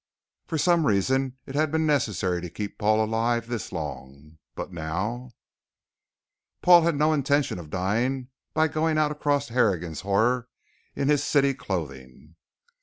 [0.47, 5.29] For some reason it had been necessary to keep Paul alive this long, but now
[6.61, 10.47] But Paul had no intention of dying by going out across Harrigan's Horror
[10.95, 12.35] in his city clothing.